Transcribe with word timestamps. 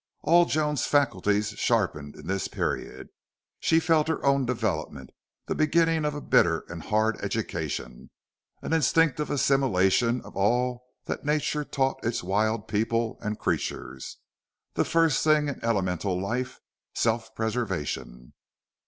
All 0.23 0.45
Joan's 0.45 0.87
faculties 0.87 1.49
sharpened 1.59 2.15
in 2.15 2.25
this 2.25 2.47
period. 2.47 3.09
She 3.59 3.79
felt 3.79 4.07
her 4.07 4.25
own 4.25 4.47
development 4.47 5.11
the 5.45 5.53
beginning 5.53 6.05
of 6.05 6.15
a 6.15 6.21
bitter 6.21 6.63
and 6.69 6.81
hard 6.81 7.17
education 7.23 8.09
an 8.63 8.73
instinctive 8.73 9.29
assimilation 9.29 10.19
of 10.21 10.35
all 10.35 10.83
that 11.05 11.23
nature 11.23 11.63
taught 11.63 12.03
its 12.03 12.23
wild 12.23 12.67
people 12.67 13.19
and 13.21 13.37
creatures, 13.37 14.17
the 14.73 14.85
first 14.85 15.23
thing 15.23 15.47
in 15.47 15.63
elemental 15.63 16.19
life 16.19 16.59
self 16.95 17.35
preservation. 17.35 18.33